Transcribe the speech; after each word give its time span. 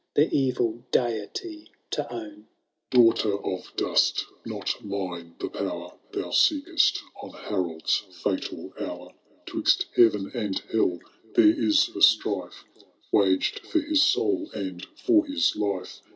The 0.15 0.35
Evil 0.35 0.81
Deity 0.91 1.69
to 1.91 2.11
own,^ 2.11 2.45
Daughter 2.89 3.37
of 3.37 3.71
dust 3.75 4.25
I 4.27 4.49
not 4.49 4.83
mine 4.83 5.35
the 5.39 5.47
power 5.47 5.93
Thou 6.11 6.31
seek'st 6.31 6.97
on 7.21 7.29
Harold's 7.33 7.97
fatal 8.11 8.73
hour. 8.79 9.13
*Twizt 9.45 9.85
heaven 9.95 10.31
and 10.33 10.57
hell 10.71 10.97
there 11.35 11.53
is 11.55 11.89
a 11.89 12.01
strife 12.01 12.63
Waged 13.11 13.59
for 13.59 13.79
his 13.79 14.01
soul 14.01 14.49
and 14.55 14.83
for 15.05 15.23
his 15.27 15.55
life. 15.55 15.99